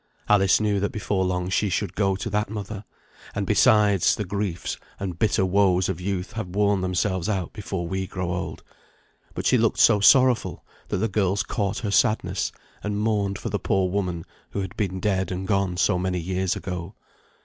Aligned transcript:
Alice 0.27 0.59
knew 0.59 0.79
that 0.79 0.91
before 0.91 1.23
long 1.23 1.47
she 1.51 1.69
should 1.69 1.93
go 1.93 2.15
to 2.15 2.27
that 2.31 2.49
mother; 2.49 2.85
and, 3.35 3.45
besides, 3.45 4.15
the 4.15 4.25
griefs 4.25 4.75
and 4.99 5.19
bitter 5.19 5.45
woes 5.45 5.89
of 5.89 6.01
youth 6.01 6.31
have 6.31 6.47
worn 6.55 6.81
themselves 6.81 7.29
out 7.29 7.53
before 7.53 7.87
we 7.87 8.07
grow 8.07 8.33
old; 8.33 8.63
but 9.35 9.45
she 9.45 9.59
looked 9.59 9.77
so 9.77 9.99
sorrowful 9.99 10.65
that 10.87 10.97
the 10.97 11.07
girls 11.07 11.43
caught 11.43 11.77
her 11.77 11.91
sadness, 11.91 12.51
and 12.81 12.99
mourned 12.99 13.37
for 13.37 13.49
the 13.49 13.59
poor 13.59 13.91
woman 13.91 14.23
who 14.49 14.61
had 14.61 14.75
been 14.75 14.99
dead 14.99 15.31
and 15.31 15.45
gone 15.47 15.77
so 15.77 15.99
many 15.99 16.17
years 16.19 16.55
ago. 16.55 16.95